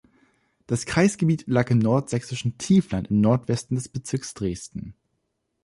[0.65, 4.95] Das Kreisgebiet lag im Nordsächsischen Tiefland im Nordwesten des Bezirks Dresden.